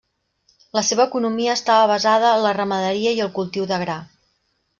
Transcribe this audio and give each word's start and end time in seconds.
La 0.77 0.81
seva 0.87 1.05
economia 1.09 1.55
estava 1.57 1.83
basada 1.91 2.33
en 2.39 2.41
la 2.47 2.55
ramaderia 2.61 3.13
i 3.19 3.23
el 3.27 3.31
cultiu 3.37 3.69
de 3.75 3.81
gra. 3.85 4.01